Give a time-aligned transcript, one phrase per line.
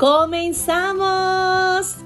[0.00, 1.96] ¡Comenzamos!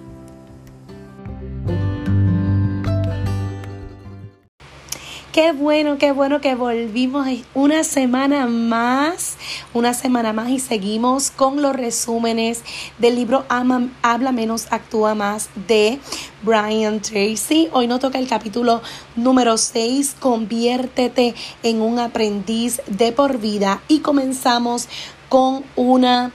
[5.30, 9.37] Qué bueno, qué bueno que volvimos una semana más,
[9.73, 12.65] una semana más y seguimos con los resúmenes
[12.98, 16.01] del libro Habla menos, actúa más de
[16.42, 17.69] Brian Tracy.
[17.73, 18.83] Hoy nos toca el capítulo
[19.15, 24.89] número 6, conviértete en un aprendiz de por vida y comenzamos
[25.29, 26.33] con una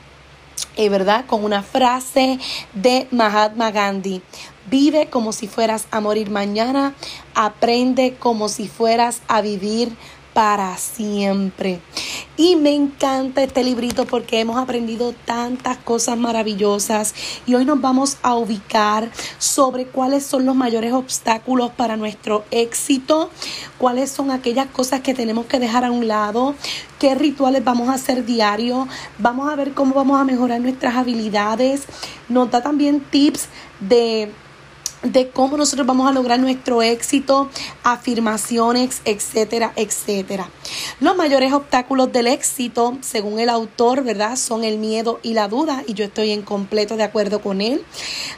[0.88, 1.26] ¿verdad?
[1.26, 2.40] Con una frase
[2.74, 4.22] de Mahatma Gandhi.
[4.70, 6.94] Vive como si fueras a morir mañana,
[7.34, 9.92] aprende como si fueras a vivir
[10.40, 11.82] para siempre.
[12.38, 17.14] Y me encanta este librito porque hemos aprendido tantas cosas maravillosas.
[17.46, 23.30] Y hoy nos vamos a ubicar sobre cuáles son los mayores obstáculos para nuestro éxito,
[23.78, 26.56] cuáles son aquellas cosas que tenemos que dejar a un lado,
[27.00, 31.84] qué rituales vamos a hacer diario, vamos a ver cómo vamos a mejorar nuestras habilidades,
[32.30, 33.50] nos da también tips
[33.82, 34.32] de
[35.04, 37.50] de cómo nosotros vamos a lograr nuestro éxito,
[37.84, 40.50] afirmaciones, etcétera, etcétera.
[41.00, 44.36] Los mayores obstáculos del éxito, según el autor, ¿verdad?
[44.36, 47.84] Son el miedo y la duda, y yo estoy en completo de acuerdo con él.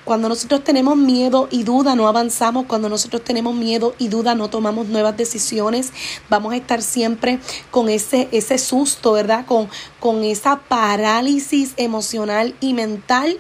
[0.03, 2.65] Cuando nosotros tenemos miedo y duda, no avanzamos.
[2.67, 5.91] Cuando nosotros tenemos miedo y duda, no tomamos nuevas decisiones.
[6.29, 7.39] Vamos a estar siempre
[7.71, 9.45] con ese, ese susto, ¿verdad?
[9.45, 13.39] Con, con esa parálisis emocional y mental.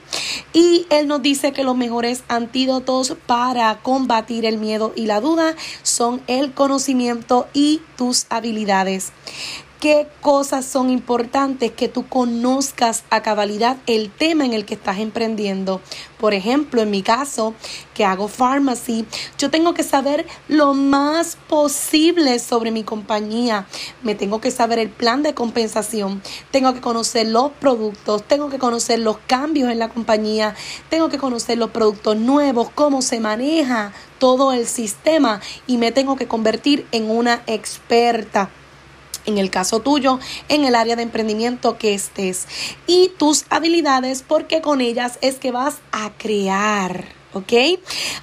[0.53, 5.55] Y él nos dice que los mejores antídotos para combatir el miedo y la duda
[5.83, 9.11] son el conocimiento y tus habilidades
[9.81, 14.99] qué cosas son importantes que tú conozcas a cabalidad el tema en el que estás
[14.99, 15.81] emprendiendo.
[16.19, 17.55] Por ejemplo, en mi caso,
[17.95, 19.07] que hago pharmacy,
[19.39, 23.65] yo tengo que saber lo más posible sobre mi compañía.
[24.03, 26.21] Me tengo que saber el plan de compensación,
[26.51, 30.53] tengo que conocer los productos, tengo que conocer los cambios en la compañía,
[30.91, 36.15] tengo que conocer los productos nuevos, cómo se maneja todo el sistema y me tengo
[36.17, 38.51] que convertir en una experta
[39.25, 42.47] en el caso tuyo, en el área de emprendimiento que estés
[42.87, 47.21] y tus habilidades porque con ellas es que vas a crear.
[47.33, 47.53] ¿ok?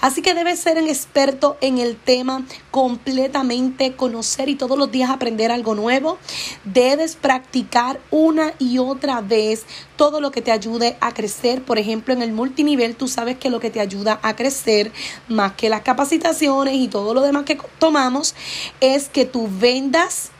[0.00, 5.10] Así que debes ser un experto en el tema, completamente conocer y todos los días
[5.10, 6.18] aprender algo nuevo.
[6.64, 9.64] Debes practicar una y otra vez
[9.96, 11.62] todo lo que te ayude a crecer.
[11.62, 14.92] Por ejemplo, en el multinivel tú sabes que lo que te ayuda a crecer,
[15.28, 18.34] más que las capacitaciones y todo lo demás que tomamos,
[18.80, 20.30] es que tú vendas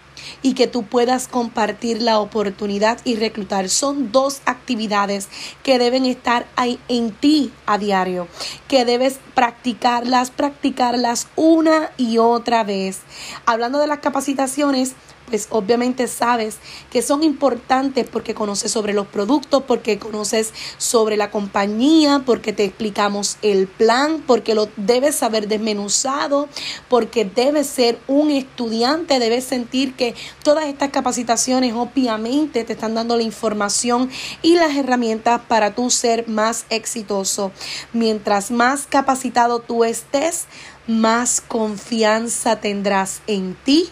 [0.43, 3.69] y que tú puedas compartir la oportunidad y reclutar.
[3.69, 5.29] Son dos actividades
[5.63, 8.29] que deben estar ahí en ti a diario,
[8.69, 13.01] que debes practicarlas, practicarlas una y otra vez.
[13.47, 14.95] Hablando de las capacitaciones,
[15.29, 16.57] pues obviamente sabes
[16.91, 22.65] que son importantes porque conoces sobre los productos, porque conoces sobre la compañía, porque te
[22.65, 26.49] explicamos el plan, porque lo debes saber desmenuzado,
[26.89, 33.17] porque debes ser un estudiante, debes sentir que todas estas capacitaciones obviamente te están dando
[33.17, 34.11] la información
[34.43, 37.53] y las herramientas para tú ser más exitoso.
[37.93, 40.47] Mientras más capacitado tú estés,
[40.87, 43.91] más confianza tendrás en ti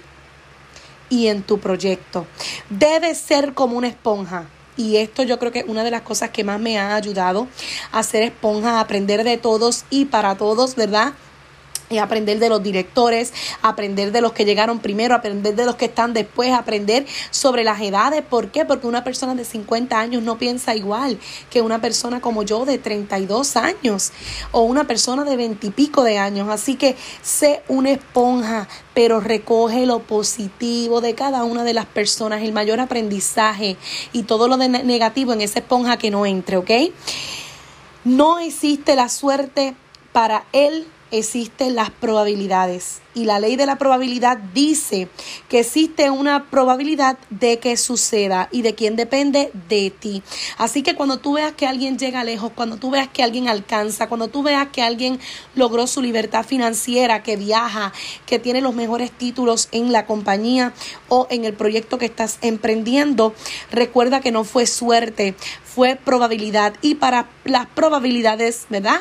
[1.09, 2.27] y en tu proyecto.
[2.71, 4.47] Debes ser como una esponja.
[4.77, 7.49] Y esto yo creo que es una de las cosas que más me ha ayudado
[7.93, 11.15] a ser esponja, a aprender de todos y para todos, ¿verdad?
[11.89, 13.33] Y aprender de los directores,
[13.63, 17.81] aprender de los que llegaron primero, aprender de los que están después, aprender sobre las
[17.81, 18.23] edades.
[18.23, 18.65] ¿Por qué?
[18.65, 21.19] Porque una persona de 50 años no piensa igual
[21.51, 24.13] que una persona como yo de 32 años
[24.53, 26.49] o una persona de 20 y pico de años.
[26.49, 32.43] Así que sé una esponja, pero recoge lo positivo de cada una de las personas,
[32.43, 33.77] el mayor aprendizaje
[34.13, 36.71] y todo lo de negativo en esa esponja que no entre, ¿ok?
[38.05, 39.75] No existe la suerte
[40.13, 40.87] para él
[41.19, 43.01] existen las probabilidades.
[43.15, 45.09] Y la ley de la probabilidad dice
[45.49, 50.23] que existe una probabilidad de que suceda y de quién depende de ti.
[50.59, 54.09] Así que cuando tú veas que alguien llega lejos, cuando tú veas que alguien alcanza,
[54.09, 55.19] cuando tú veas que alguien
[55.55, 57.95] logró su libertad financiera, que viaja,
[58.27, 60.75] que tiene los mejores títulos en la compañía
[61.09, 63.35] o en el proyecto que estás emprendiendo,
[63.71, 65.35] recuerda que no fue suerte,
[65.65, 66.75] fue probabilidad.
[66.83, 69.01] Y para las probabilidades, ¿verdad?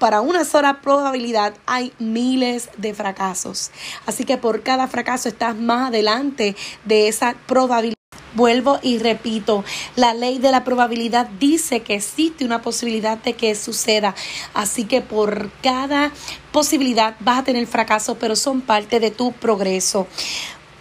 [0.00, 3.70] Para una sola probabilidad hay miles de fracasos.
[4.06, 7.94] Así que por cada fracaso estás más adelante de esa probabilidad.
[8.32, 9.64] Vuelvo y repito,
[9.96, 14.14] la ley de la probabilidad dice que existe una posibilidad de que suceda.
[14.54, 16.12] Así que por cada
[16.52, 20.06] posibilidad vas a tener fracaso, pero son parte de tu progreso.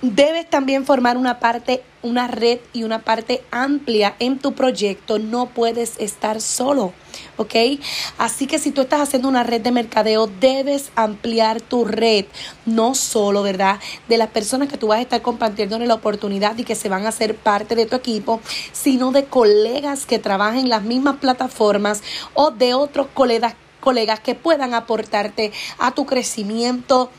[0.01, 5.19] Debes también formar una parte, una red y una parte amplia en tu proyecto.
[5.19, 6.94] No puedes estar solo,
[7.36, 7.56] ¿ok?
[8.18, 12.24] Así que si tú estás haciendo una red de mercadeo, debes ampliar tu red,
[12.66, 13.80] no solo, ¿verdad?
[14.07, 16.88] De las personas que tú vas a estar compartiendo en la oportunidad y que se
[16.88, 18.40] van a hacer parte de tu equipo,
[18.72, 22.04] sino de colegas que trabajan en las mismas plataformas
[22.36, 27.10] o de otros colegas, colegas que puedan aportarte a tu crecimiento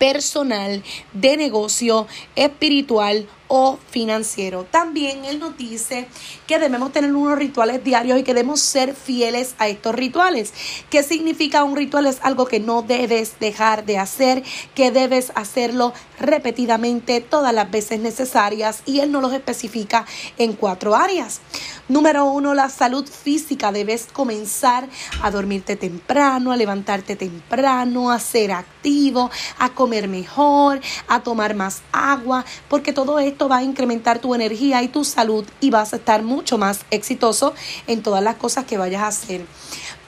[0.00, 0.82] personal,
[1.12, 4.64] de negocio, espiritual o financiero.
[4.70, 6.06] También Él nos dice
[6.46, 10.54] que debemos tener unos rituales diarios y que debemos ser fieles a estos rituales.
[10.88, 12.06] ¿Qué significa un ritual?
[12.06, 14.44] Es algo que no debes dejar de hacer,
[14.76, 20.06] que debes hacerlo repetidamente todas las veces necesarias y Él nos los especifica
[20.38, 21.40] en cuatro áreas.
[21.88, 23.72] Número uno, la salud física.
[23.72, 24.88] Debes comenzar
[25.22, 31.82] a dormirte temprano, a levantarte temprano, a ser activo, a comer mejor, a tomar más
[31.90, 35.96] agua, porque todo esto va a incrementar tu energía y tu salud y vas a
[35.96, 37.54] estar mucho más exitoso
[37.86, 39.46] en todas las cosas que vayas a hacer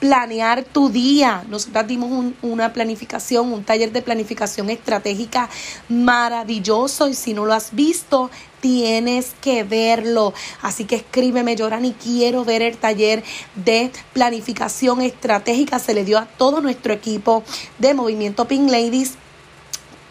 [0.02, 1.44] planear tu día.
[1.48, 5.48] Nosotros dimos una planificación, un taller de planificación estratégica
[5.88, 8.28] maravilloso y si no lo has visto,
[8.60, 10.34] tienes que verlo.
[10.60, 13.22] Así que escríbeme, y quiero ver el taller
[13.54, 15.78] de planificación estratégica.
[15.78, 17.44] Se le dio a todo nuestro equipo
[17.78, 19.12] de Movimiento Pink Ladies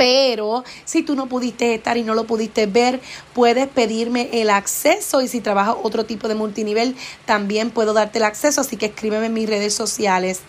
[0.02, 3.00] pero si tú no pudiste estar y no lo pudiste ver,
[3.36, 6.96] puedes pedirme el acceso y si trabajas otro tipo de multinivel,
[7.26, 10.42] también puedo darte el acceso, así que escríbeme en mis redes sociales.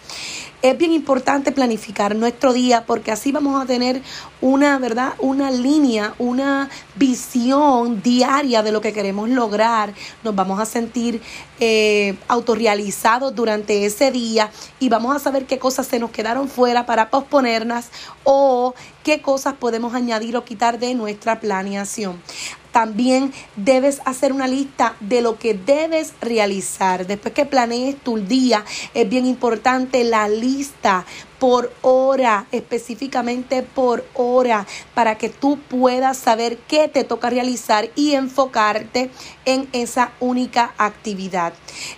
[0.63, 4.01] Es bien importante planificar nuestro día porque así vamos a tener
[4.41, 5.15] una, ¿verdad?
[5.19, 9.93] Una línea, una visión diaria de lo que queremos lograr.
[10.23, 11.21] Nos vamos a sentir
[11.59, 16.87] eh, autorrealizados durante ese día y vamos a saber qué cosas se nos quedaron fuera
[16.87, 17.91] para posponerlas
[18.23, 22.21] o qué cosas podemos añadir o quitar de nuestra planeación
[22.73, 27.07] también debes hacer una lista de lo que debes realizar.
[27.07, 28.65] Después que planees tu día,
[28.95, 31.05] es bien importante la lista
[31.39, 38.13] por hora, específicamente por hora, para que tú puedas saber qué te toca realizar y
[38.13, 39.11] enfocarte
[39.45, 41.53] en esa única actividad.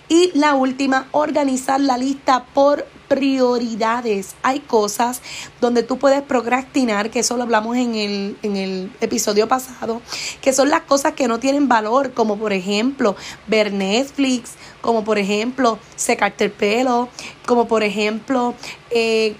[0.07, 4.35] Y la última, organizar la lista por prioridades.
[4.43, 5.21] Hay cosas
[5.61, 10.01] donde tú puedes procrastinar, que eso lo hablamos en el, en el episodio pasado,
[10.41, 13.15] que son las cosas que no tienen valor, como por ejemplo
[13.47, 17.09] ver Netflix, como por ejemplo secarte el pelo,
[17.45, 18.53] como por ejemplo
[18.91, 19.35] eh,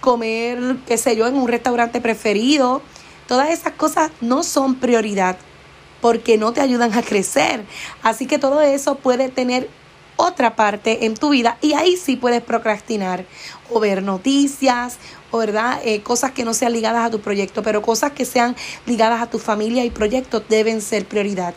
[0.00, 2.82] comer, qué sé yo, en un restaurante preferido.
[3.26, 5.36] Todas esas cosas no son prioridad
[6.00, 7.64] porque no te ayudan a crecer.
[8.02, 9.68] Así que todo eso puede tener
[10.16, 13.24] otra parte en tu vida y ahí sí puedes procrastinar
[13.70, 14.98] o ver noticias
[15.30, 18.56] o verdad eh, cosas que no sean ligadas a tu proyecto pero cosas que sean
[18.86, 21.54] ligadas a tu familia y proyectos deben ser prioridad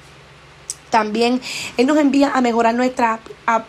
[0.89, 1.39] también
[1.77, 3.19] Él nos envía a mejorar nuestras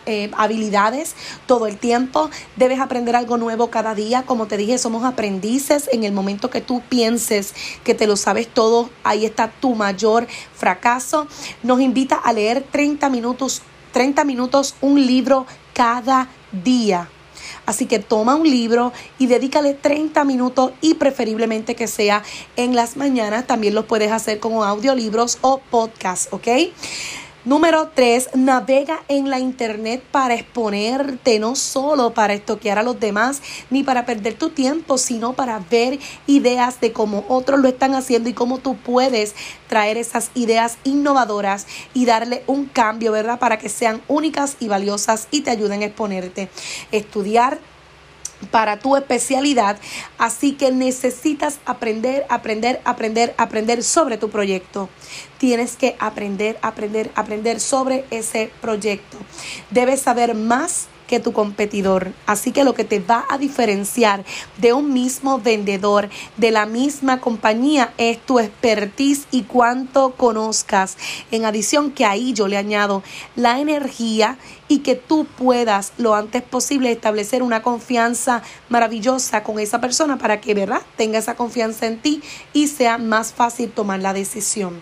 [0.05, 2.29] eh, habilidades todo el tiempo.
[2.55, 4.23] Debes aprender algo nuevo cada día.
[4.23, 5.89] Como te dije, somos aprendices.
[5.91, 10.27] En el momento que tú pienses que te lo sabes todo, ahí está tu mayor
[10.55, 11.27] fracaso.
[11.63, 17.09] Nos invita a leer 30 minutos 30 minutos un libro cada día.
[17.65, 22.23] Así que toma un libro y dedícale 30 minutos y preferiblemente que sea
[22.55, 23.47] en las mañanas.
[23.47, 26.47] También lo puedes hacer como audiolibros o podcast, ¿ok?
[27.43, 33.41] Número 3, navega en la internet para exponerte, no solo para estoquear a los demás,
[33.71, 38.29] ni para perder tu tiempo, sino para ver ideas de cómo otros lo están haciendo
[38.29, 39.33] y cómo tú puedes
[39.67, 43.39] traer esas ideas innovadoras y darle un cambio, ¿verdad?
[43.39, 46.47] Para que sean únicas y valiosas y te ayuden a exponerte.
[46.91, 47.57] Estudiar
[48.49, 49.77] para tu especialidad,
[50.17, 54.89] así que necesitas aprender, aprender, aprender, aprender sobre tu proyecto.
[55.37, 59.17] Tienes que aprender, aprender, aprender sobre ese proyecto.
[59.69, 62.13] Debes saber más que tu competidor.
[62.25, 64.23] Así que lo que te va a diferenciar
[64.59, 70.95] de un mismo vendedor, de la misma compañía, es tu expertise y cuánto conozcas.
[71.29, 73.03] En adición que ahí yo le añado
[73.35, 74.37] la energía
[74.69, 80.39] y que tú puedas lo antes posible establecer una confianza maravillosa con esa persona para
[80.39, 82.21] que, ¿verdad?, tenga esa confianza en ti
[82.53, 84.81] y sea más fácil tomar la decisión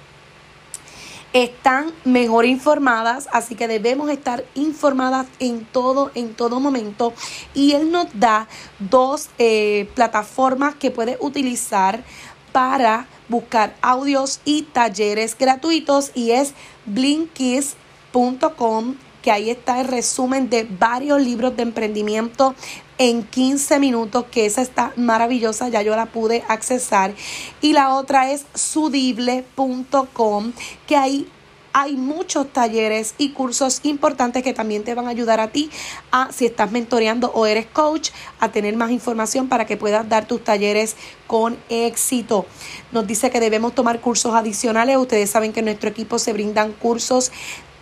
[1.33, 7.13] están mejor informadas, así que debemos estar informadas en todo, en todo momento.
[7.53, 8.47] Y él nos da
[8.79, 12.03] dos eh, plataformas que puedes utilizar
[12.51, 16.53] para buscar audios y talleres gratuitos y es
[16.85, 22.55] blinkist.com que ahí está el resumen de varios libros de emprendimiento
[22.99, 27.15] en 15 minutos, que esa está maravillosa, ya yo la pude accesar.
[27.61, 30.51] Y la otra es sudible.com,
[30.85, 31.27] que ahí
[31.71, 35.69] hay muchos talleres y cursos importantes que también te van a ayudar a ti
[36.11, 40.27] a si estás mentoreando o eres coach a tener más información para que puedas dar
[40.27, 40.95] tus talleres
[41.27, 42.45] con éxito.
[42.91, 44.97] Nos dice que debemos tomar cursos adicionales.
[44.97, 47.31] Ustedes saben que en nuestro equipo se brindan cursos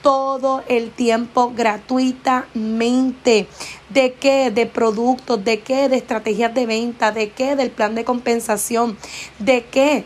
[0.02, 3.48] todo el tiempo gratuitamente.
[3.90, 4.52] ¿De qué?
[4.52, 5.90] De productos, de qué?
[5.90, 7.56] De estrategias de venta, de qué?
[7.56, 8.98] Del plan de compensación,
[9.40, 10.06] de qué?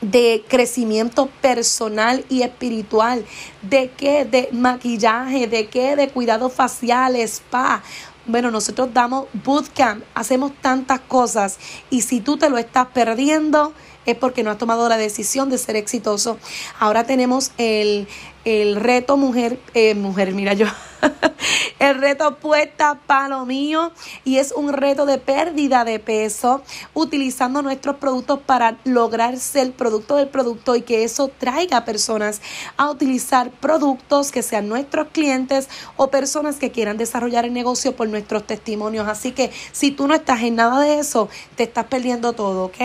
[0.00, 3.24] de crecimiento personal y espiritual,
[3.62, 7.82] de qué, de maquillaje, de qué, de cuidados faciales, spa.
[8.26, 11.58] Bueno, nosotros damos bootcamp, hacemos tantas cosas
[11.90, 13.72] y si tú te lo estás perdiendo
[14.06, 16.38] es porque no has tomado la decisión de ser exitoso.
[16.78, 18.08] Ahora tenemos el,
[18.44, 20.66] el reto mujer, eh, mujer, mira yo,
[21.80, 23.92] el reto puesta para lo mío
[24.24, 26.62] y es un reto de pérdida de peso
[26.94, 32.40] utilizando nuestros productos para lograr ser producto del producto y que eso traiga a personas
[32.76, 38.08] a utilizar productos que sean nuestros clientes o personas que quieran desarrollar el negocio por
[38.08, 39.08] nuestros testimonios.
[39.08, 42.76] Así que si tú no estás en nada de eso, te estás perdiendo todo, ¿ok?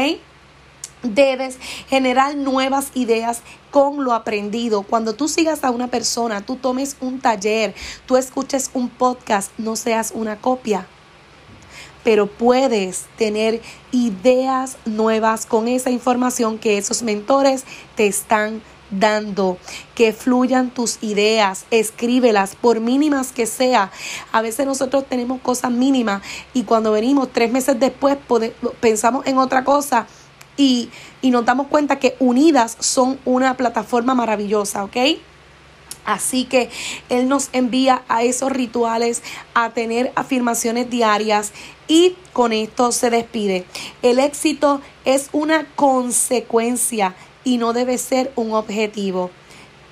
[1.03, 1.57] Debes
[1.89, 3.41] generar nuevas ideas
[3.71, 4.83] con lo aprendido.
[4.83, 7.73] Cuando tú sigas a una persona, tú tomes un taller,
[8.05, 10.85] tú escuches un podcast, no seas una copia.
[12.03, 17.63] Pero puedes tener ideas nuevas con esa información que esos mentores
[17.95, 19.57] te están dando,
[19.95, 23.91] que fluyan tus ideas, escríbelas, por mínimas que sea.
[24.31, 26.21] A veces nosotros tenemos cosas mínimas
[26.53, 28.17] y cuando venimos tres meses después
[28.79, 30.07] pensamos en otra cosa
[30.61, 30.89] y,
[31.31, 34.97] nos damos cuenta que unidas son una plataforma maravillosa, ¿ok?
[36.05, 36.69] Así que
[37.09, 39.21] Él nos envía a esos rituales,
[39.53, 41.51] a tener afirmaciones diarias
[41.87, 43.65] y con esto se despide.
[44.01, 49.29] El éxito es una consecuencia y no debe ser un objetivo.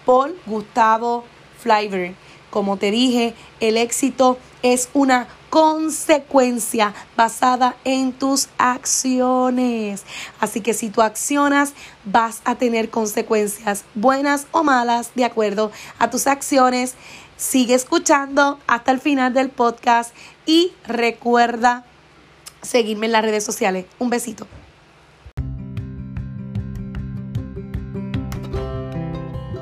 [0.05, 1.25] Paul Gustavo
[1.59, 2.13] Flyver.
[2.49, 10.03] Como te dije, el éxito es una consecuencia basada en tus acciones.
[10.39, 11.73] Así que si tú accionas,
[12.05, 16.95] vas a tener consecuencias buenas o malas de acuerdo a tus acciones.
[17.37, 20.13] Sigue escuchando hasta el final del podcast
[20.45, 21.85] y recuerda
[22.61, 23.85] seguirme en las redes sociales.
[23.97, 24.47] Un besito.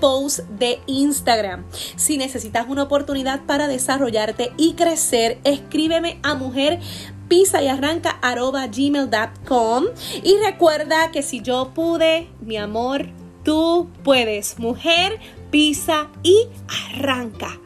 [0.00, 1.64] post de Instagram.
[1.96, 6.80] Si necesitas una oportunidad para desarrollarte y crecer, escríbeme a mujer
[7.28, 9.84] pisa y arranca arroba gmail.com
[10.24, 13.06] y recuerda que si yo pude, mi amor,
[13.44, 14.58] tú puedes.
[14.58, 15.18] Mujer,
[15.50, 16.48] pisa y
[16.92, 17.58] arranca.